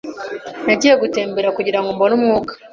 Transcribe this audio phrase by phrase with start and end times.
[0.65, 2.53] Nagiye gutembera kugirango mbone umwuka.